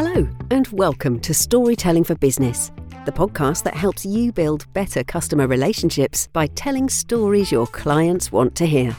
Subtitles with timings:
[0.00, 2.70] Hello, and welcome to Storytelling for Business,
[3.04, 8.54] the podcast that helps you build better customer relationships by telling stories your clients want
[8.54, 8.94] to hear.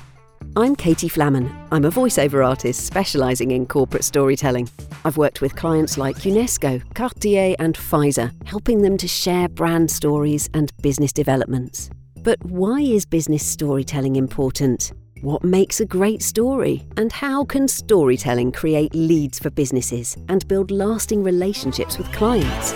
[0.58, 1.50] I'm Katie Flamman.
[1.72, 4.68] I'm a voiceover artist specialising in corporate storytelling.
[5.06, 10.50] I've worked with clients like UNESCO, Cartier, and Pfizer, helping them to share brand stories
[10.54, 11.90] and business developments.
[12.24, 14.92] But why is business storytelling important?
[15.22, 16.86] What makes a great story?
[16.96, 22.74] And how can storytelling create leads for businesses and build lasting relationships with clients?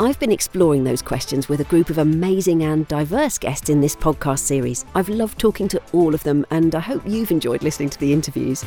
[0.00, 3.94] I've been exploring those questions with a group of amazing and diverse guests in this
[3.94, 4.86] podcast series.
[4.94, 8.10] I've loved talking to all of them, and I hope you've enjoyed listening to the
[8.10, 8.64] interviews.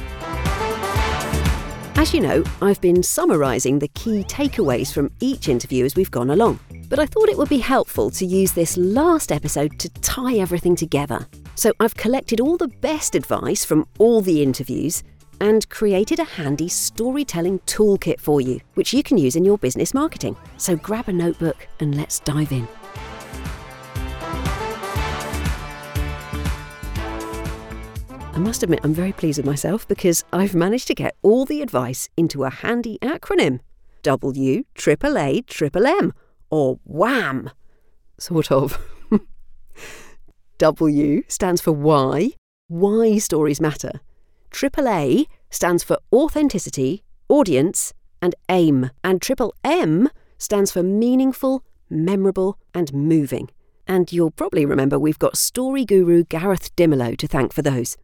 [1.95, 6.29] As you know, I've been summarising the key takeaways from each interview as we've gone
[6.29, 10.35] along, but I thought it would be helpful to use this last episode to tie
[10.35, 11.27] everything together.
[11.55, 15.03] So I've collected all the best advice from all the interviews
[15.39, 19.93] and created a handy storytelling toolkit for you, which you can use in your business
[19.93, 20.35] marketing.
[20.57, 22.67] So grab a notebook and let's dive in.
[28.33, 31.61] I must admit, I'm very pleased with myself because I've managed to get all the
[31.61, 33.59] advice into a handy acronym
[34.01, 36.13] W triple A triple M,
[36.49, 37.51] or WHAM.
[38.17, 38.77] Sort of.
[40.63, 42.29] W stands for why,
[42.69, 43.99] why stories matter.
[44.49, 48.89] Triple A stands for authenticity, audience, and aim.
[49.03, 53.49] And triple M stands for meaningful, memorable, and moving.
[53.89, 57.97] And you'll probably remember we've got story guru Gareth Dimelow to thank for those.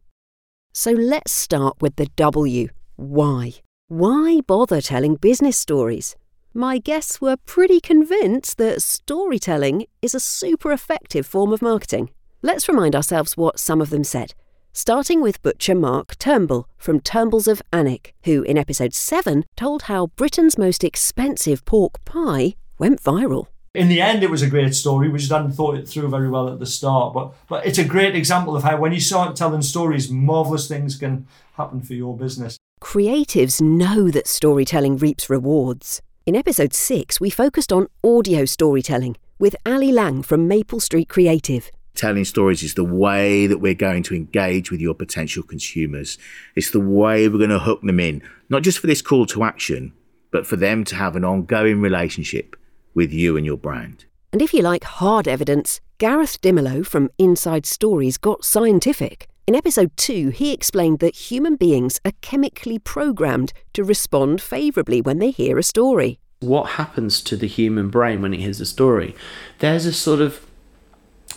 [0.73, 2.67] So let's start with the W.
[2.97, 3.53] Why?
[3.87, 6.17] Why bother telling business stories?
[6.53, 12.09] My guests were pretty convinced that storytelling is a super effective form of marketing.
[12.41, 14.33] Let's remind ourselves what some of them said,
[14.71, 20.07] starting with butcher Mark Turnbull from Turnbulls of Alnwick, who in episode 7 told how
[20.15, 23.47] Britain's most expensive pork pie went viral.
[23.75, 25.09] In the end, it was a great story.
[25.09, 27.13] We just hadn't thought it through very well at the start.
[27.13, 30.95] But but it's a great example of how when you start telling stories, marvelous things
[30.95, 32.57] can happen for your business.
[32.81, 36.01] Creatives know that storytelling reaps rewards.
[36.25, 41.69] In episode 6, we focused on audio storytelling with Ally Lang from Maple Street Creative
[41.95, 46.17] telling stories is the way that we're going to engage with your potential consumers.
[46.55, 49.43] It's the way we're going to hook them in, not just for this call to
[49.43, 49.93] action,
[50.31, 52.55] but for them to have an ongoing relationship
[52.93, 54.05] with you and your brand.
[54.31, 59.27] And if you like hard evidence, Gareth Dimelow from Inside Stories got scientific.
[59.47, 65.17] In episode 2, he explained that human beings are chemically programmed to respond favourably when
[65.17, 66.19] they hear a story.
[66.41, 69.15] What happens to the human brain when it hears a story?
[69.57, 70.45] There's a sort of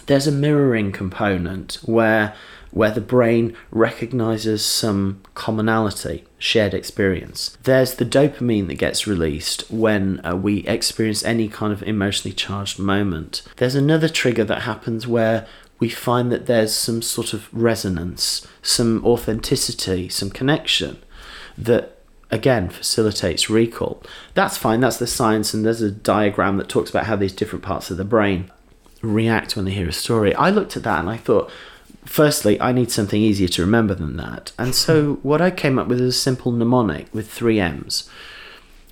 [0.06, 2.34] there's a mirroring component where
[2.72, 7.56] where the brain recognizes some commonality, shared experience.
[7.64, 12.78] There's the dopamine that gets released when uh, we experience any kind of emotionally charged
[12.78, 13.42] moment.
[13.56, 15.46] There's another trigger that happens where
[15.78, 20.96] we find that there's some sort of resonance, some authenticity, some connection
[21.58, 21.98] that
[22.30, 24.02] again facilitates recall.
[24.32, 27.64] That's fine, that's the science, and there's a diagram that talks about how these different
[27.64, 28.50] parts of the brain
[29.02, 30.34] react when they hear a story.
[30.34, 31.50] I looked at that and I thought,
[32.04, 34.52] firstly, I need something easier to remember than that.
[34.58, 35.28] And so hmm.
[35.28, 38.08] what I came up with is a simple mnemonic with three M's,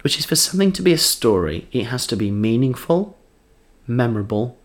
[0.02, 3.16] which is for something to be a story, it has to be meaningful,
[3.86, 4.58] memorable,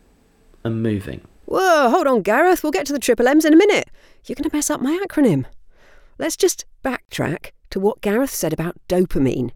[0.64, 1.22] and moving.
[1.46, 2.64] Whoa, hold on, Gareth.
[2.64, 3.90] We'll get to the triple M's in a minute.
[4.26, 5.46] You're going to mess up my acronym.
[6.18, 9.52] Let's just backtrack to what Gareth said about dopamine.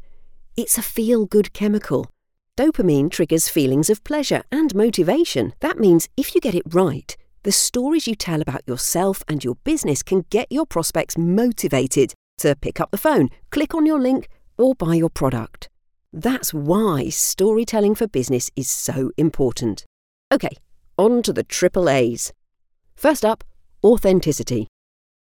[0.56, 2.11] It's a feel good chemical.
[2.59, 5.53] Dopamine triggers feelings of pleasure and motivation.
[5.61, 9.55] That means if you get it right, the stories you tell about yourself and your
[9.63, 14.27] business can get your prospects motivated to pick up the phone, click on your link,
[14.57, 15.69] or buy your product.
[16.11, 19.85] That's why storytelling for business is so important.
[20.29, 20.57] Okay,
[20.97, 22.33] on to the triple A's.
[22.93, 23.45] First up,
[23.85, 24.67] authenticity.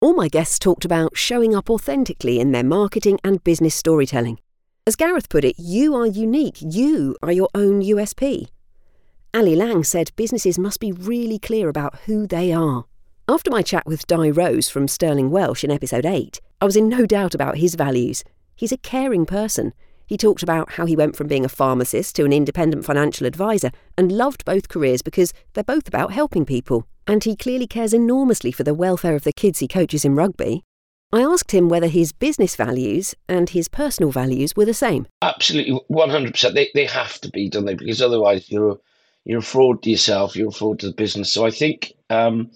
[0.00, 4.40] All my guests talked about showing up authentically in their marketing and business storytelling.
[4.86, 6.56] As Gareth put it, you are unique.
[6.60, 8.48] You are your own USP.
[9.34, 12.86] Ally Lang said businesses must be really clear about who they are.
[13.28, 16.88] After my chat with Di Rose from Sterling Welsh in episode 8, I was in
[16.88, 18.24] no doubt about his values.
[18.56, 19.74] He's a caring person.
[20.06, 23.70] He talked about how he went from being a pharmacist to an independent financial advisor
[23.98, 26.86] and loved both careers because they're both about helping people.
[27.06, 30.64] And he clearly cares enormously for the welfare of the kids he coaches in rugby.
[31.12, 35.06] I asked him whether his business values and his personal values were the same.
[35.22, 36.54] Absolutely, one hundred percent.
[36.54, 37.74] They they have to be, don't they?
[37.74, 38.76] Because otherwise, you're a,
[39.24, 40.36] you're a fraud to yourself.
[40.36, 41.32] You're a fraud to the business.
[41.32, 42.50] So I think um,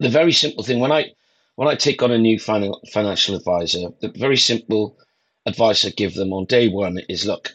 [0.00, 1.12] the very simple thing when I
[1.54, 4.98] when I take on a new financial advisor, the very simple
[5.46, 7.52] advice I give them on day one is look,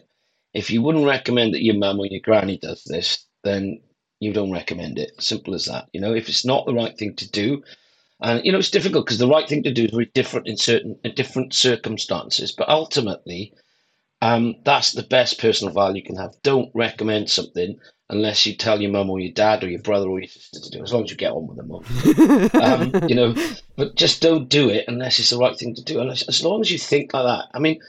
[0.53, 3.81] if you wouldn't recommend that your mum or your granny does this, then
[4.21, 5.11] you don't recommend it.
[5.21, 5.89] Simple as that.
[5.91, 7.61] You know, if it's not the right thing to do,
[8.21, 10.57] and you know it's difficult because the right thing to do is very different in
[10.57, 12.51] certain in different circumstances.
[12.51, 13.53] But ultimately,
[14.21, 16.35] um, that's the best personal value you can have.
[16.43, 17.79] Don't recommend something
[18.09, 20.69] unless you tell your mum or your dad or your brother or your sister to
[20.69, 22.51] do it, as long as you get on with them.
[22.61, 23.33] um, you know,
[23.77, 25.99] but just don't do it unless it's the right thing to do.
[25.99, 27.49] Unless, as long as you think like that.
[27.53, 27.79] I mean,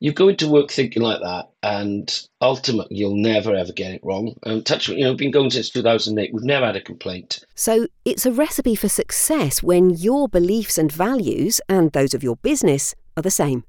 [0.00, 4.34] you go into work thinking like that, and ultimately you'll never ever get it wrong.
[4.44, 6.32] Um, touch, you know, been going since 2008.
[6.32, 7.44] We've never had a complaint.
[7.54, 12.36] So it's a recipe for success when your beliefs and values and those of your
[12.36, 13.64] business are the same.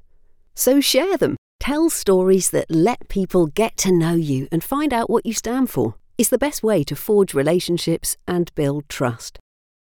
[0.56, 1.36] So share them.
[1.60, 5.70] Tell stories that let people get to know you and find out what you stand
[5.70, 5.96] for.
[6.18, 9.38] It's the best way to forge relationships and build trust.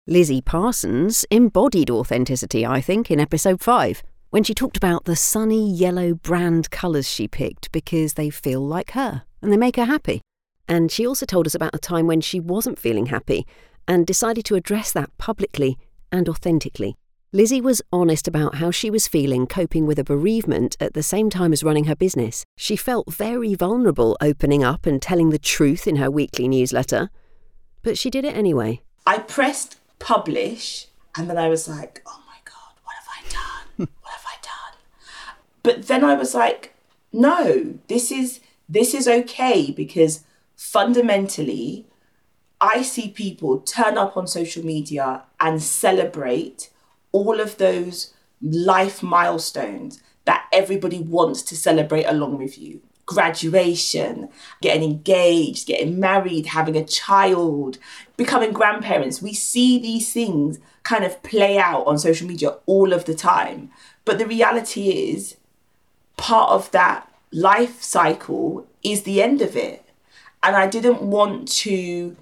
[0.07, 4.03] Lizzie Parsons embodied authenticity, I think, in episode 5,
[4.35, 8.91] when she talked about the sunny yellow brand colours she picked because they feel like
[8.91, 10.21] her and they make her happy.
[10.67, 13.47] And she also told us about a time when she wasn't feeling happy
[13.87, 15.79] and decided to address that publicly
[16.11, 16.97] and authentically.
[17.33, 21.31] Lizzie was honest about how she was feeling coping with a bereavement at the same
[21.31, 22.45] time as running her business.
[22.57, 27.09] She felt very vulnerable opening up and telling the truth in her weekly newsletter,
[27.85, 28.83] but she did it anyway.
[29.07, 33.89] I pressed publish and then I was like, oh my God, what have I done?
[34.03, 34.79] what have I done?
[35.65, 36.75] But then I was like,
[37.13, 38.39] no, this is
[38.69, 40.23] this is okay because
[40.57, 41.87] fundamentally
[42.61, 46.71] I see people turn up on social media and celebrate
[47.13, 54.29] all of those life milestones that everybody wants to celebrate along with you graduation,
[54.63, 57.79] getting engaged, getting married, having a child,
[58.17, 59.21] becoming grandparents.
[59.21, 63.71] We see these things kind of play out on social media all of the time.
[64.07, 65.37] But the reality is,
[66.17, 69.85] part of that life cycle is the end of it.
[70.43, 72.17] And I didn't want to,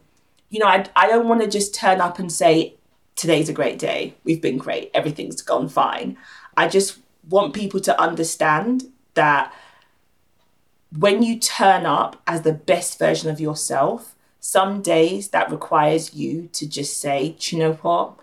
[0.50, 2.74] you know, I, I don't want to just turn up and say,
[3.16, 4.14] today's a great day.
[4.24, 4.90] We've been great.
[4.94, 6.16] Everything's gone fine.
[6.56, 6.98] I just
[7.28, 8.84] want people to understand
[9.14, 9.52] that
[10.96, 16.48] when you turn up as the best version of yourself, some days that requires you
[16.52, 18.14] to just say, you know what?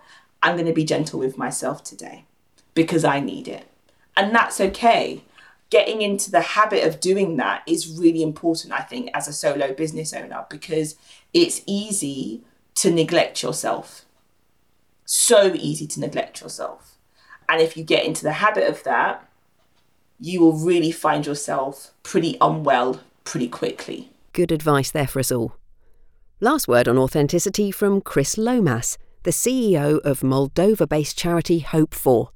[0.44, 2.25] I'm going to be gentle with myself today
[2.74, 3.68] because I need it.
[4.16, 5.24] And that's okay.
[5.69, 9.74] Getting into the habit of doing that is really important, I think, as a solo
[9.74, 10.95] business owner because
[11.33, 12.42] it's easy
[12.75, 14.06] to neglect yourself
[15.10, 16.95] so easy to neglect yourself.
[17.50, 19.27] And if you get into the habit of that,
[20.19, 24.12] you will really find yourself pretty unwell pretty quickly.
[24.33, 25.56] Good advice there for us all.
[26.39, 32.27] Last word on authenticity from Chris Lomas, the CEO of Moldova based charity Hope4.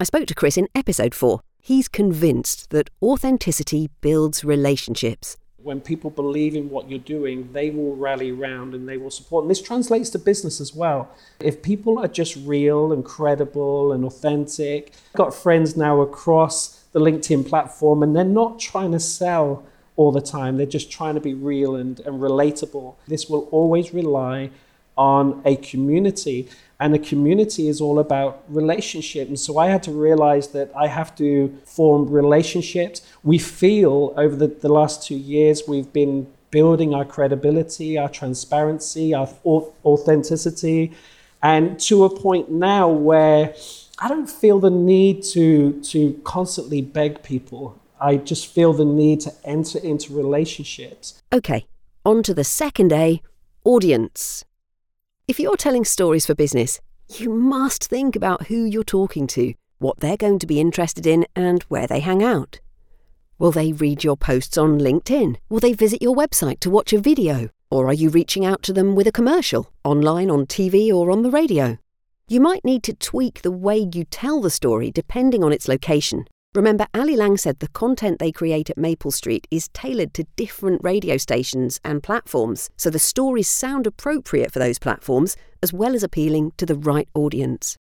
[0.00, 1.40] I spoke to Chris in episode 4.
[1.66, 7.96] He's convinced that authenticity builds relationships when people believe in what you're doing, they will
[7.96, 9.42] rally around and they will support.
[9.42, 11.10] And this translates to business as well.
[11.40, 17.00] If people are just real and credible and authentic, I've got friends now across the
[17.00, 19.64] LinkedIn platform and they're not trying to sell
[19.96, 20.56] all the time.
[20.56, 22.94] They're just trying to be real and, and relatable.
[23.08, 24.50] This will always rely
[24.96, 26.48] on a community
[26.78, 29.28] and a community is all about relationship.
[29.28, 33.02] And so i had to realize that i have to form relationships.
[33.22, 39.14] We feel over the, the last two years we've been building our credibility our transparency
[39.14, 39.28] our
[39.84, 40.92] authenticity.
[41.42, 43.54] And to a point now where
[43.98, 47.80] i don't feel the need to to constantly beg people.
[47.98, 51.22] I just feel the need to enter into relationships.
[51.32, 51.66] Okay
[52.06, 53.20] on to the second a
[53.64, 54.44] audience
[55.28, 59.98] if you're telling stories for business, you must think about who you're talking to, what
[59.98, 62.60] they're going to be interested in, and where they hang out.
[63.38, 65.36] Will they read your posts on LinkedIn?
[65.48, 67.50] Will they visit your website to watch a video?
[67.70, 71.22] Or are you reaching out to them with a commercial, online, on TV, or on
[71.22, 71.76] the radio?
[72.28, 76.26] You might need to tweak the way you tell the story depending on its location.
[76.56, 80.82] Remember, Ally Lang said the content they create at Maple Street is tailored to different
[80.82, 86.02] radio stations and platforms, so the stories sound appropriate for those platforms as well as
[86.02, 87.76] appealing to the right audience.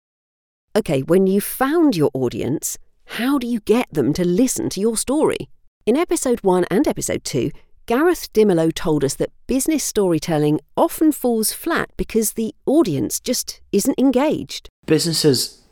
[0.75, 4.97] Okay, when you've found your audience, how do you get them to listen to your
[4.97, 5.49] story?
[5.85, 7.51] In episode 1 and episode 2,
[7.85, 13.99] Gareth Dimelow told us that business storytelling often falls flat because the audience just isn't
[13.99, 14.67] engaged.
[14.87, 15.62] Businesses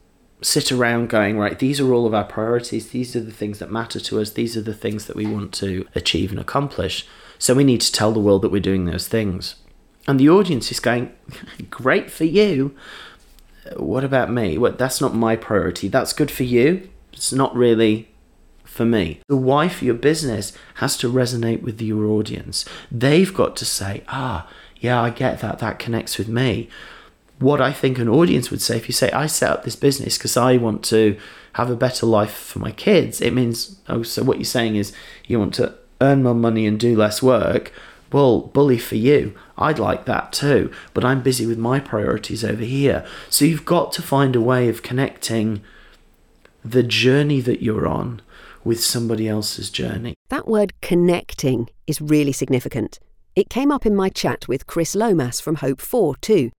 [0.41, 3.71] sit around going, right, these are all of our priorities, these are the things that
[3.71, 7.07] matter to us, these are the things that we want to achieve and accomplish.
[7.37, 9.55] So we need to tell the world that we're doing those things.
[10.07, 11.11] And the audience is going,
[11.69, 12.75] great for you.
[13.77, 14.57] What about me?
[14.57, 15.87] Well, that's not my priority.
[15.87, 16.89] That's good for you.
[17.13, 18.09] It's not really
[18.63, 19.21] for me.
[19.27, 22.65] The why for your business has to resonate with your audience.
[22.91, 25.59] They've got to say, ah, yeah, I get that.
[25.59, 26.69] That connects with me.
[27.41, 30.17] What I think an audience would say if you say, I set up this business
[30.17, 31.17] because I want to
[31.53, 34.93] have a better life for my kids, it means, oh, so what you're saying is
[35.25, 37.73] you want to earn more money and do less work.
[38.13, 39.35] Well, bully for you.
[39.57, 43.05] I'd like that too, but I'm busy with my priorities over here.
[43.29, 45.61] So you've got to find a way of connecting
[46.63, 48.21] the journey that you're on
[48.63, 50.13] with somebody else's journey.
[50.29, 52.99] That word connecting is really significant.
[53.35, 56.51] It came up in my chat with Chris Lomas from Hope 4 too.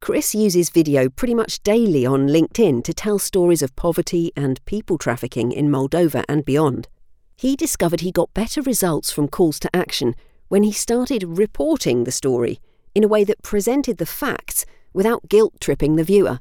[0.00, 4.96] Chris uses video pretty much daily on LinkedIn to tell stories of poverty and people
[4.96, 6.88] trafficking in Moldova and beyond.
[7.36, 10.14] He discovered he got better results from calls to action
[10.48, 12.60] when he started reporting the story
[12.94, 14.64] in a way that presented the facts
[14.94, 16.40] without guilt tripping the viewer.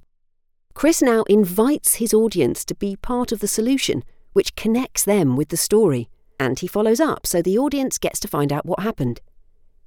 [0.73, 5.49] Chris now invites his audience to be part of the solution, which connects them with
[5.49, 9.19] the story, and he follows up so the audience gets to find out what happened.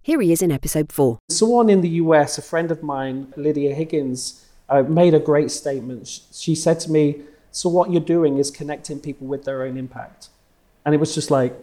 [0.05, 1.21] Here he is in episode 4.
[1.29, 6.23] Someone in the US, a friend of mine, Lydia Higgins, uh, made a great statement.
[6.33, 7.21] She said to me,
[7.53, 10.29] So, what you're doing is connecting people with their own impact.
[10.85, 11.55] And it was just like,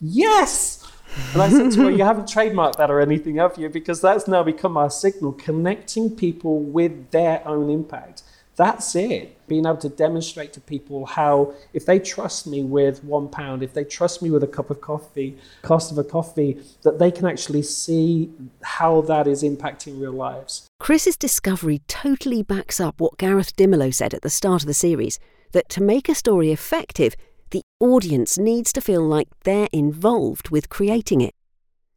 [0.00, 0.90] Yes!
[1.32, 3.68] And I said to her, You haven't trademarked that or anything, have you?
[3.68, 8.24] Because that's now become our signal, connecting people with their own impact.
[8.58, 9.46] That's it.
[9.46, 13.72] Being able to demonstrate to people how, if they trust me with one pound, if
[13.72, 17.24] they trust me with a cup of coffee, cost of a coffee, that they can
[17.24, 20.66] actually see how that is impacting real lives.
[20.80, 25.20] Chris's discovery totally backs up what Gareth Dimelow said at the start of the series
[25.52, 27.14] that to make a story effective,
[27.50, 31.32] the audience needs to feel like they're involved with creating it.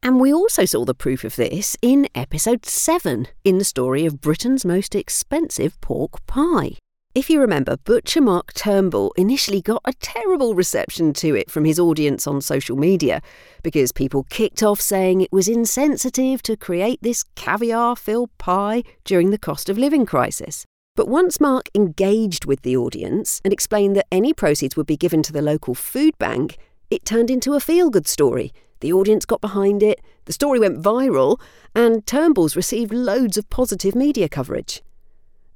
[0.03, 4.19] And we also saw the proof of this in episode 7 in the story of
[4.19, 6.71] Britain's most expensive pork pie.
[7.13, 11.77] If you remember, Butcher Mark Turnbull initially got a terrible reception to it from his
[11.77, 13.21] audience on social media
[13.61, 19.29] because people kicked off saying it was insensitive to create this caviar filled pie during
[19.29, 20.65] the cost of living crisis.
[20.95, 25.21] But once Mark engaged with the audience and explained that any proceeds would be given
[25.23, 26.57] to the local food bank,
[26.89, 28.51] it turned into a feel good story.
[28.81, 31.39] The audience got behind it, the story went viral,
[31.75, 34.81] and Turnbull's received loads of positive media coverage.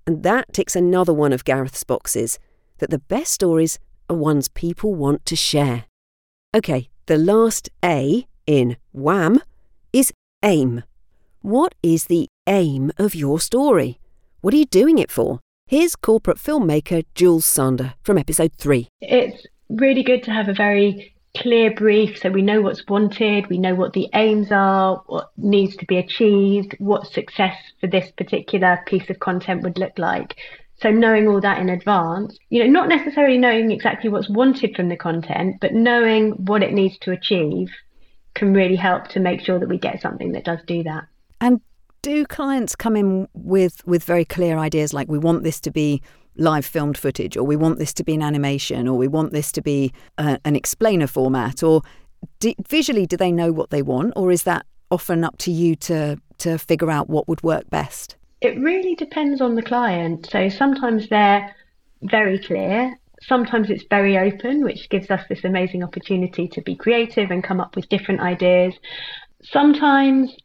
[0.07, 2.39] And that ticks another one of Gareth's boxes
[2.77, 3.79] that the best stories
[4.09, 5.85] are ones people want to share.
[6.53, 9.41] OK, the last A in WHAM
[9.91, 10.13] is
[10.43, 10.83] aim.
[11.41, 13.99] What is the aim of your story?
[14.41, 15.39] What are you doing it for?
[15.65, 18.87] Here's corporate filmmaker Jules Sander from episode 3.
[19.01, 23.57] It's really good to have a very clear brief so we know what's wanted, we
[23.57, 28.79] know what the aims are, what needs to be achieved, what success for this particular
[28.87, 30.35] piece of content would look like.
[30.81, 34.89] So knowing all that in advance, you know, not necessarily knowing exactly what's wanted from
[34.89, 37.69] the content, but knowing what it needs to achieve
[38.33, 41.05] can really help to make sure that we get something that does do that.
[41.39, 41.61] And
[42.01, 46.03] do clients come in with with very clear ideas like we want this to be
[46.37, 49.51] live filmed footage or we want this to be an animation or we want this
[49.51, 51.81] to be a, an explainer format or
[52.39, 55.75] do, visually do they know what they want or is that often up to you
[55.75, 58.15] to to figure out what would work best?
[58.41, 60.27] It really depends on the client.
[60.29, 61.55] So sometimes they're
[62.01, 62.93] very clear.
[63.21, 67.59] Sometimes it's very open which gives us this amazing opportunity to be creative and come
[67.59, 68.73] up with different ideas.
[69.43, 70.35] Sometimes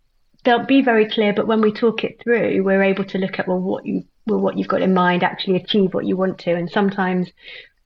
[0.45, 3.49] they'll be very clear, but when we talk it through, we're able to look at
[3.49, 6.55] well what you well what you've got in mind, actually achieve what you want to,
[6.55, 7.31] and sometimes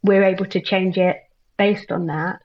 [0.02, 1.16] we're able to change it
[1.56, 2.40] based on that.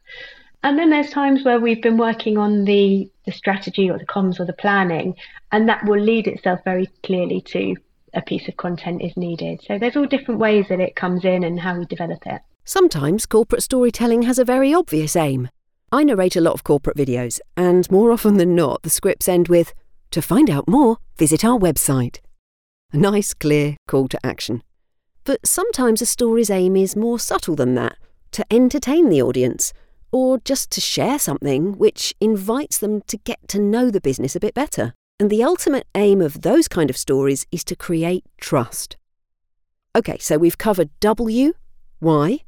[0.63, 4.39] And then there's times where we've been working on the the strategy or the comms
[4.39, 5.15] or the planning,
[5.51, 7.75] and that will lead itself very clearly to
[8.13, 9.61] a piece of content is needed.
[9.65, 12.41] So there's all different ways that it comes in and how we develop it.
[12.65, 15.49] Sometimes corporate storytelling has a very obvious aim.
[15.91, 19.47] I narrate a lot of corporate videos, and more often than not, the scripts end
[19.47, 19.73] with
[20.11, 22.19] to find out more, visit our website.
[22.91, 24.63] A nice, clear call to action.
[25.23, 27.97] But sometimes a story's aim is more subtle than that
[28.31, 29.73] to entertain the audience,
[30.11, 34.39] or just to share something which invites them to get to know the business a
[34.39, 34.93] bit better.
[35.19, 38.97] And the ultimate aim of those kind of stories is to create trust.
[39.93, 41.53] OK, so we've covered W,
[42.01, 42.39] Y,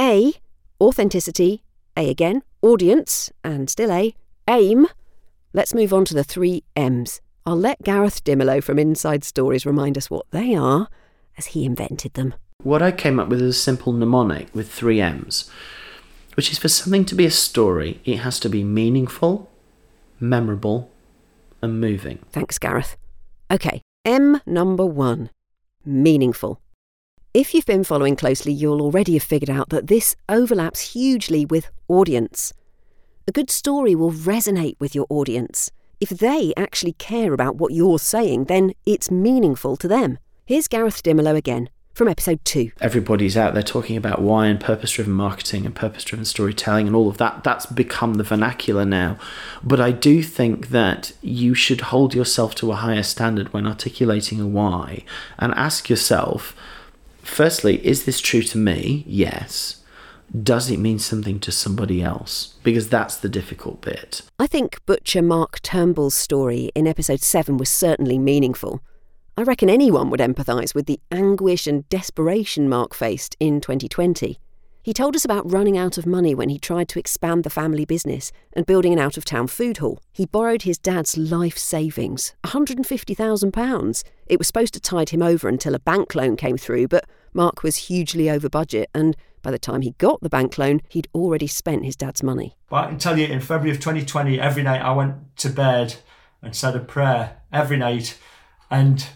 [0.00, 0.32] A,
[0.80, 1.62] authenticity,
[1.96, 4.14] A again, audience, and still A,
[4.48, 4.88] aim,
[5.56, 7.20] Let's move on to the three M's.
[7.46, 10.88] I'll let Gareth Dimelow from Inside Stories remind us what they are,
[11.36, 12.32] as he invented them.
[12.62, 15.50] What I came up with is a simple mnemonic with three M's,
[16.36, 19.50] which is for something to be a story, it has to be meaningful,
[20.18, 20.90] memorable,
[21.60, 22.20] and moving.
[22.32, 22.96] Thanks, Gareth.
[23.50, 25.28] OK, M number one
[25.84, 26.62] meaningful.
[27.34, 31.68] If you've been following closely, you'll already have figured out that this overlaps hugely with
[31.88, 32.54] audience.
[33.28, 35.70] A good story will resonate with your audience.
[36.04, 40.18] If they actually care about what you're saying, then it's meaningful to them.
[40.44, 42.72] Here's Gareth Dimelow again from episode 2.
[42.78, 46.94] Everybody's out there talking about why and purpose driven marketing and purpose driven storytelling and
[46.94, 47.42] all of that.
[47.42, 49.16] That's become the vernacular now.
[49.62, 54.42] But I do think that you should hold yourself to a higher standard when articulating
[54.42, 55.04] a why
[55.38, 56.54] and ask yourself
[57.22, 59.04] firstly, is this true to me?
[59.06, 59.82] Yes.
[60.42, 62.54] Does it mean something to somebody else?
[62.64, 64.22] Because that's the difficult bit.
[64.36, 68.82] I think Butcher Mark Turnbull's story in episode 7 was certainly meaningful.
[69.36, 74.38] I reckon anyone would empathise with the anguish and desperation Mark faced in 2020.
[74.82, 77.84] He told us about running out of money when he tried to expand the family
[77.84, 80.00] business and building an out of town food hall.
[80.12, 84.04] He borrowed his dad's life savings, £150,000.
[84.26, 87.62] It was supposed to tide him over until a bank loan came through, but Mark
[87.62, 91.46] was hugely over budget, and by the time he got the bank loan, he'd already
[91.46, 92.56] spent his dad's money.
[92.68, 95.96] But I can tell you, in February of 2020, every night I went to bed
[96.42, 98.18] and said a prayer every night,
[98.70, 99.06] and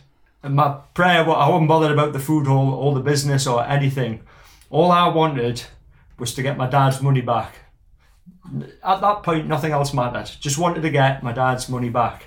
[0.43, 3.65] and my prayer, well, I wasn't bothered about the food hall or the business or
[3.65, 4.21] anything.
[4.71, 5.65] All I wanted
[6.19, 7.57] was to get my dad's money back.
[8.85, 10.31] At that point, nothing else mattered.
[10.41, 12.27] Just wanted to get my dad's money back.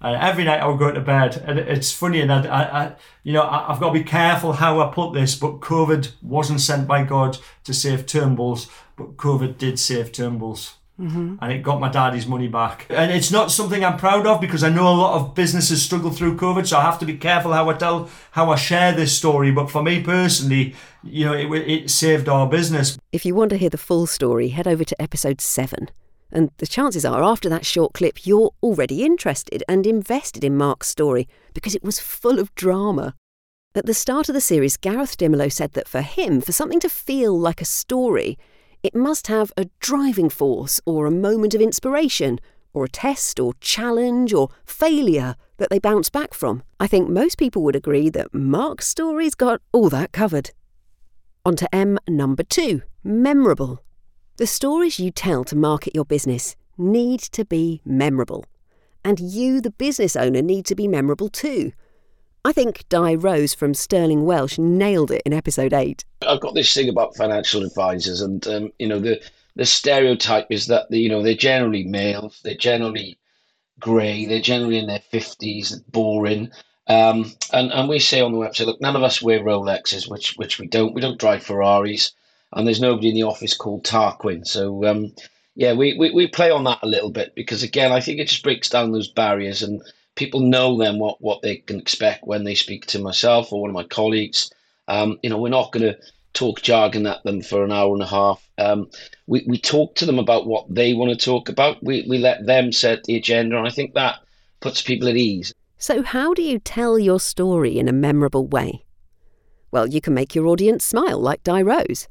[0.00, 2.92] And every night I would go to bed, and it's funny, and I, I, I
[3.22, 5.34] you know, I, have got to be careful how I put this.
[5.34, 10.74] But COVID wasn't sent by God to save Turnbulls, but COVID did save Turnbulls.
[11.00, 11.36] Mm-hmm.
[11.40, 12.86] And it got my daddy's money back.
[12.90, 16.10] And it's not something I'm proud of because I know a lot of businesses struggle
[16.10, 19.16] through COVID, so I have to be careful how I tell, how I share this
[19.16, 19.50] story.
[19.50, 22.98] But for me personally, you know, it, it saved our business.
[23.12, 25.90] If you want to hear the full story, head over to episode seven.
[26.32, 30.88] And the chances are, after that short clip, you're already interested and invested in Mark's
[30.88, 33.14] story because it was full of drama.
[33.74, 36.88] At the start of the series, Gareth Dimelow said that for him, for something to
[36.88, 38.38] feel like a story,
[38.82, 42.40] it must have a driving force or a moment of inspiration
[42.72, 46.62] or a test or challenge or failure that they bounce back from.
[46.78, 50.50] I think most people would agree that Mark's story's got all that covered.
[51.44, 53.82] On to M number two memorable.
[54.40, 58.46] The stories you tell to market your business need to be memorable.
[59.04, 61.72] And you, the business owner, need to be memorable too.
[62.42, 66.06] I think Di Rose from Sterling Welsh nailed it in episode eight.
[66.26, 69.20] I've got this thing about financial advisors, and um, you know the
[69.56, 73.18] the stereotype is that you know they're generally male, they're generally
[73.78, 76.50] grey, they're generally in their fifties, boring.
[76.86, 80.32] Um, and and we say on the website, look, none of us wear Rolexes, which
[80.38, 80.94] which we don't.
[80.94, 82.12] We don't drive Ferraris,
[82.52, 84.46] and there's nobody in the office called Tarquin.
[84.46, 85.12] So um,
[85.54, 88.28] yeah, we, we we play on that a little bit because again, I think it
[88.28, 89.82] just breaks down those barriers and
[90.16, 93.70] people know then what, what they can expect when they speak to myself or one
[93.70, 94.50] of my colleagues.
[94.88, 95.98] Um, you know, we're not going to
[96.32, 98.46] talk jargon at them for an hour and a half.
[98.58, 98.90] Um,
[99.26, 101.82] we, we talk to them about what they want to talk about.
[101.82, 104.20] We, we let them set the agenda, and I think that
[104.60, 105.54] puts people at ease.
[105.78, 108.84] So, how do you tell your story in a memorable way?
[109.70, 112.08] Well, you can make your audience smile like Di Rose.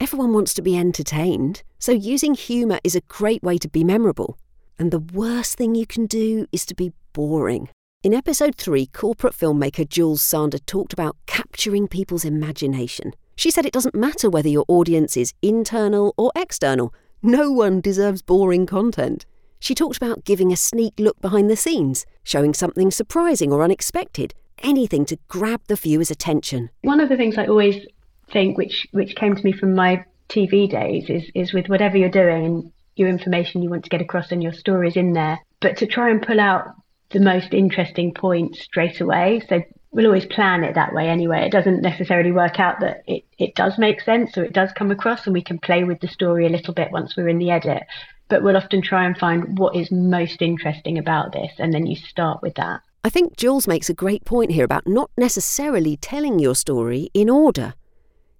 [0.00, 4.38] Everyone wants to be entertained, so using humour is a great way to be memorable.
[4.78, 7.68] And the worst thing you can do is to be boring.
[8.04, 13.12] In episode 3, corporate filmmaker Jules Sander talked about capturing people's imagination.
[13.34, 18.22] She said it doesn't matter whether your audience is internal or external, no one deserves
[18.22, 19.26] boring content.
[19.58, 24.32] She talked about giving a sneak look behind the scenes, showing something surprising or unexpected,
[24.62, 26.70] anything to grab the viewer's attention.
[26.82, 27.84] One of the things I always
[28.32, 32.08] think, which, which came to me from my TV days, is, is with whatever you're
[32.08, 35.76] doing and your information you want to get across and your stories in there, but
[35.78, 36.66] to try and pull out
[37.10, 39.40] the most interesting points straight away.
[39.48, 41.46] So we'll always plan it that way anyway.
[41.46, 44.90] It doesn't necessarily work out that it, it does make sense or it does come
[44.90, 47.50] across and we can play with the story a little bit once we're in the
[47.50, 47.84] edit.
[48.28, 51.96] But we'll often try and find what is most interesting about this and then you
[51.96, 52.82] start with that.
[53.04, 57.30] I think Jules makes a great point here about not necessarily telling your story in
[57.30, 57.74] order.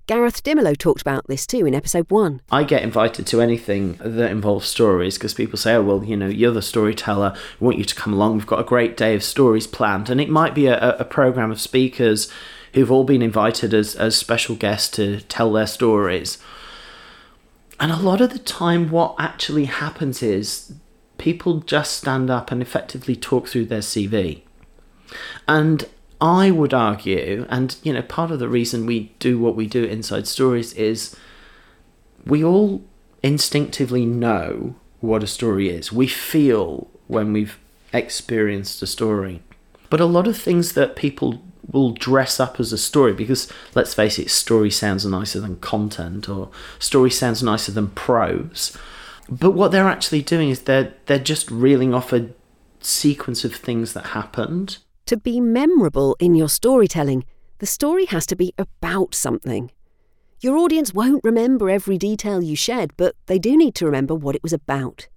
[0.08, 2.40] Gareth Dimelow talked about this too in episode one.
[2.50, 6.28] I get invited to anything that involves stories because people say, oh, well, you know,
[6.28, 7.36] you're the storyteller.
[7.60, 8.36] We want you to come along.
[8.36, 10.08] We've got a great day of stories planned.
[10.08, 12.32] And it might be a, a program of speakers
[12.72, 16.38] who've all been invited as, as special guests to tell their stories.
[17.78, 20.72] And a lot of the time, what actually happens is
[21.18, 24.40] people just stand up and effectively talk through their CV.
[25.46, 25.86] And
[26.20, 29.85] I would argue, and you know, part of the reason we do what we do
[29.85, 31.14] inside stories is
[32.26, 32.83] we all
[33.22, 35.92] instinctively know what a story is.
[35.92, 37.59] We feel when we've
[37.92, 39.42] experienced a story.
[39.90, 43.94] But a lot of things that people will dress up as a story because let's
[43.94, 48.76] face it, story sounds nicer than content or story sounds nicer than prose.
[49.28, 52.31] But what they're actually doing is they're they're just reeling off a
[52.81, 54.78] sequence of things that happened.
[55.08, 57.24] To be memorable in your storytelling,
[57.60, 59.70] the story has to be about something.
[60.42, 64.36] Your audience won't remember every detail you shared, but they do need to remember what
[64.36, 65.08] it was about.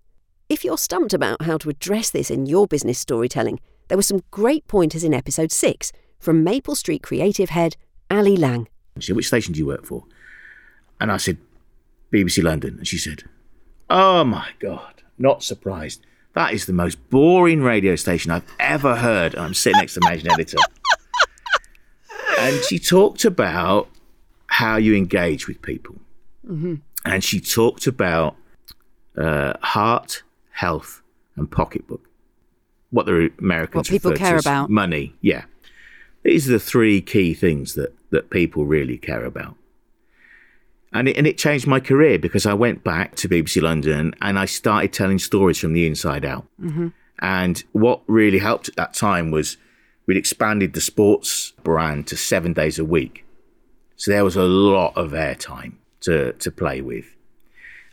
[0.47, 4.23] If you're stumped about how to address this in your business storytelling, there were some
[4.31, 7.75] great pointers in episode 6 from Maple Street creative head
[8.09, 8.69] Ally Lang.
[8.97, 10.05] She said, Which station do you work for?
[11.01, 11.37] And I said,
[12.13, 12.77] BBC London.
[12.77, 13.25] And she said,
[13.89, 16.05] Oh my God, not surprised.
[16.33, 19.33] That is the most boring radio station I've ever heard.
[19.33, 20.57] And I'm sitting next to the managing editor.
[22.39, 23.89] and she talked about
[24.47, 25.95] how you engage with people.
[26.47, 26.75] Mm-hmm.
[27.05, 28.35] And she talked about
[29.17, 31.01] uh, heart, health,
[31.35, 32.07] and pocketbook.
[32.91, 34.69] What the Americans What people care about.
[34.69, 35.15] money.
[35.21, 35.45] Yeah,
[36.23, 39.55] these are the three key things that that people really care about.
[40.93, 44.37] And it, and it changed my career because I went back to BBC London and
[44.37, 46.45] I started telling stories from the inside out.
[46.61, 46.89] Mm-hmm.
[47.19, 49.57] And what really helped at that time was
[50.05, 53.25] we'd expanded the sports brand to seven days a week.
[53.95, 57.05] So there was a lot of airtime to, to play with.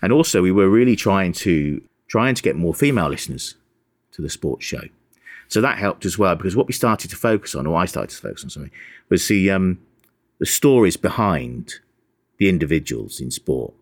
[0.03, 3.55] And also we were really trying to trying to get more female listeners
[4.13, 4.81] to the sports show.
[5.49, 8.15] So that helped as well because what we started to focus on, or I started
[8.17, 8.73] to focus on, sorry,
[9.09, 9.79] was the um,
[10.39, 11.81] the stories behind
[12.39, 13.75] the individuals in sport.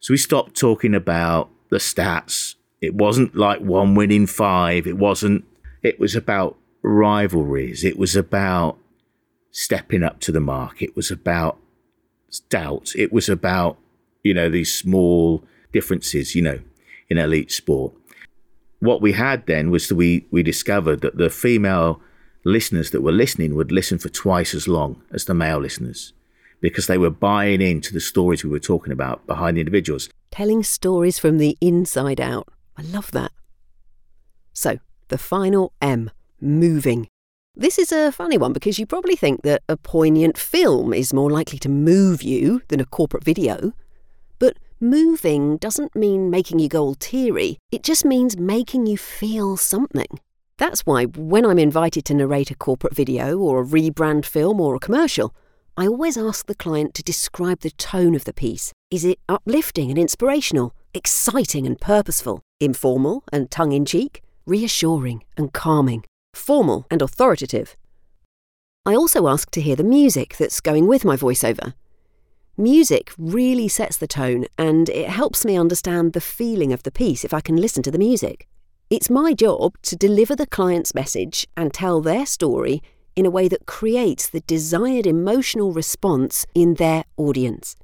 [0.00, 2.54] So we stopped talking about the stats.
[2.80, 4.86] It wasn't like one win in five.
[4.86, 5.44] It wasn't.
[5.82, 7.84] It was about rivalries.
[7.84, 8.78] It was about
[9.50, 10.82] stepping up to the mark.
[10.82, 11.58] It was about
[12.50, 12.92] doubt.
[12.94, 13.78] It was about
[14.22, 16.34] you know these small differences.
[16.34, 16.60] You know,
[17.08, 17.94] in elite sport.
[18.80, 22.02] What we had then was that we we discovered that the female
[22.44, 26.12] listeners that were listening would listen for twice as long as the male listeners
[26.64, 30.08] because they were buying into the stories we were talking about behind the individuals.
[30.30, 32.48] Telling stories from the inside out.
[32.78, 33.32] I love that.
[34.54, 37.06] So, the final M moving.
[37.54, 41.30] This is a funny one because you probably think that a poignant film is more
[41.30, 43.74] likely to move you than a corporate video.
[44.38, 49.58] But moving doesn't mean making you go all teary, it just means making you feel
[49.58, 50.18] something.
[50.56, 54.74] That's why when I'm invited to narrate a corporate video or a rebrand film or
[54.74, 55.34] a commercial,
[55.76, 58.72] I always ask the client to describe the tone of the piece.
[58.92, 65.52] Is it uplifting and inspirational, exciting and purposeful, informal and tongue in cheek, reassuring and
[65.52, 67.74] calming, formal and authoritative?
[68.86, 71.74] I also ask to hear the music that's going with my voiceover.
[72.56, 77.24] Music really sets the tone and it helps me understand the feeling of the piece
[77.24, 78.46] if I can listen to the music.
[78.90, 82.80] It's my job to deliver the client's message and tell their story
[83.16, 87.76] in a way that creates the desired emotional response in their audience.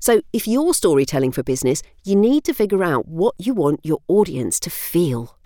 [0.00, 3.98] So, if you're storytelling for business, you need to figure out what you want your
[4.08, 5.36] audience to feel.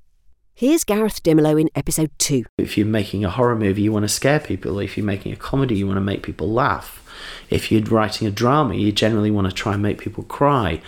[0.55, 2.45] Here's Gareth Dimelow in episode 2.
[2.59, 4.79] If you're making a horror movie, you want to scare people.
[4.79, 7.03] If you're making a comedy, you want to make people laugh.
[7.51, 10.81] If you're writing a drama, you generally want to try and make people cry.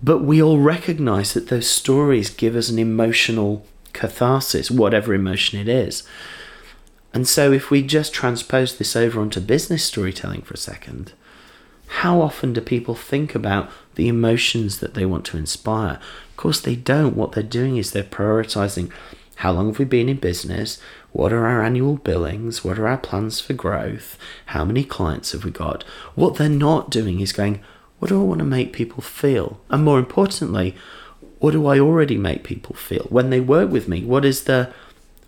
[0.00, 5.68] But we all recognize that those stories give us an emotional catharsis, whatever emotion it
[5.68, 6.04] is.
[7.14, 11.12] And so, if we just transpose this over onto business storytelling for a second,
[11.86, 16.00] how often do people think about the emotions that they want to inspire?
[16.30, 17.16] Of course, they don't.
[17.16, 18.90] What they're doing is they're prioritizing
[19.36, 20.80] how long have we been in business?
[21.10, 22.64] What are our annual billings?
[22.64, 24.16] What are our plans for growth?
[24.46, 25.82] How many clients have we got?
[26.14, 27.60] What they're not doing is going,
[27.98, 29.60] what do I want to make people feel?
[29.68, 30.74] And more importantly,
[31.40, 34.04] what do I already make people feel when they work with me?
[34.04, 34.72] What is the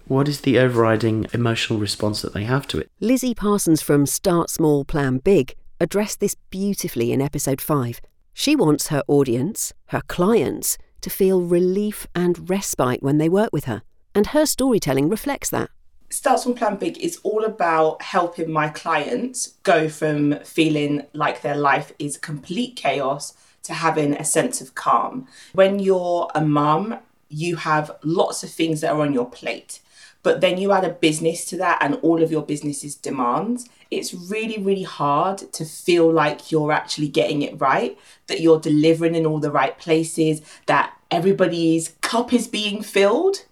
[0.06, 2.90] what is the overriding emotional response that they have to it?
[3.00, 8.00] Lizzie Parsons from Start Small, Plan Big addressed this beautifully in episode 5.
[8.32, 13.64] She wants her audience, her clients, to feel relief and respite when they work with
[13.64, 13.82] her,
[14.14, 15.70] and her storytelling reflects that.
[16.10, 21.56] Start Small Plan Big is all about helping my clients go from feeling like their
[21.56, 25.26] life is complete chaos to having a sense of calm.
[25.54, 29.80] When you're a mum, you have lots of things that are on your plate
[30.24, 34.14] but then you add a business to that and all of your business's demands, it's
[34.14, 39.26] really, really hard to feel like you're actually getting it right, that you're delivering in
[39.26, 43.44] all the right places, that everybody's cup is being filled.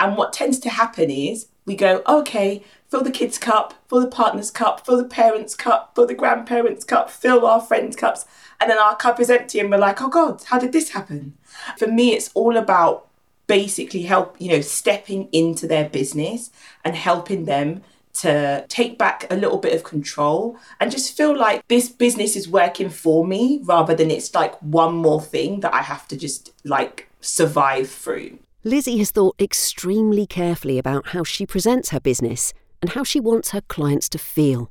[0.00, 4.08] And what tends to happen is we go, okay, fill the kids' cup, fill the
[4.08, 8.26] partner's cup, fill the parents' cup, fill the grandparents' cup, fill our friends' cups.
[8.60, 11.34] And then our cup is empty and we're like, oh God, how did this happen?
[11.78, 13.09] For me, it's all about
[13.50, 16.50] basically help you know stepping into their business
[16.84, 17.82] and helping them
[18.12, 22.48] to take back a little bit of control and just feel like this business is
[22.48, 26.52] working for me rather than it's like one more thing that I have to just
[26.64, 28.38] like survive through.
[28.64, 33.50] Lizzie has thought extremely carefully about how she presents her business and how she wants
[33.50, 34.70] her clients to feel.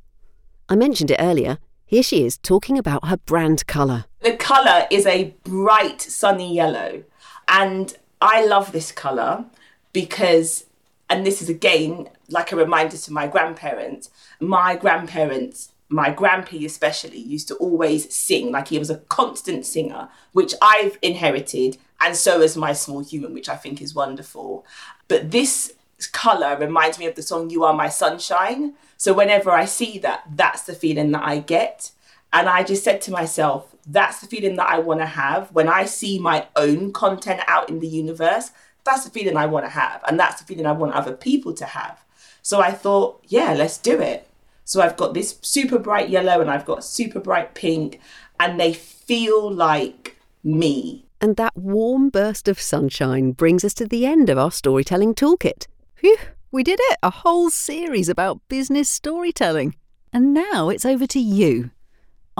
[0.68, 1.58] I mentioned it earlier.
[1.86, 4.04] Here she is talking about her brand colour.
[4.20, 7.02] The colour is a bright sunny yellow.
[7.48, 9.46] And I love this colour
[9.92, 10.66] because,
[11.08, 17.18] and this is again like a reminder to my grandparents, my grandparents, my grandpa especially,
[17.18, 22.40] used to always sing, like he was a constant singer, which I've inherited, and so
[22.40, 24.64] is my small human, which I think is wonderful.
[25.08, 25.74] But this
[26.12, 28.74] colour reminds me of the song You Are My Sunshine.
[28.96, 31.90] So whenever I see that, that's the feeling that I get.
[32.32, 35.68] And I just said to myself, that's the feeling that I want to have when
[35.68, 38.50] I see my own content out in the universe.
[38.84, 40.02] That's the feeling I want to have.
[40.08, 42.04] And that's the feeling I want other people to have.
[42.42, 44.26] So I thought, yeah, let's do it.
[44.64, 48.00] So I've got this super bright yellow and I've got super bright pink,
[48.38, 51.04] and they feel like me.
[51.20, 55.66] And that warm burst of sunshine brings us to the end of our storytelling toolkit.
[55.96, 56.16] Phew,
[56.50, 56.98] we did it!
[57.02, 59.74] A whole series about business storytelling.
[60.12, 61.70] And now it's over to you.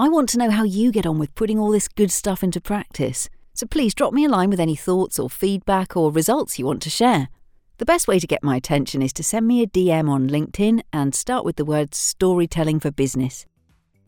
[0.01, 2.59] I want to know how you get on with putting all this good stuff into
[2.59, 3.29] practice.
[3.53, 6.81] So please drop me a line with any thoughts or feedback or results you want
[6.81, 7.29] to share.
[7.77, 10.81] The best way to get my attention is to send me a DM on LinkedIn
[10.91, 13.45] and start with the words storytelling for business.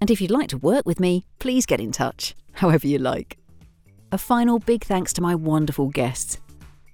[0.02, 3.38] And if you'd like to work with me, please get in touch, however you like.
[4.12, 6.40] A final big thanks to my wonderful guests.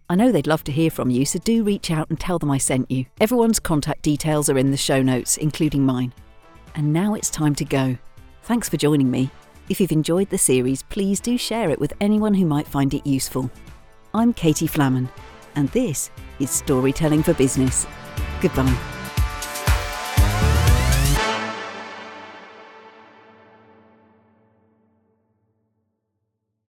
[0.09, 2.51] I know they'd love to hear from you, so do reach out and tell them
[2.51, 3.05] I sent you.
[3.21, 6.11] Everyone's contact details are in the show notes, including mine.
[6.75, 7.97] And now it's time to go.
[8.49, 9.29] Thanks for joining me.
[9.69, 13.05] If you've enjoyed the series, please do share it with anyone who might find it
[13.05, 13.51] useful.
[14.11, 15.07] I'm Katie Flamman,
[15.53, 16.09] and this
[16.39, 17.85] is Storytelling for Business.
[18.41, 18.98] Goodbye.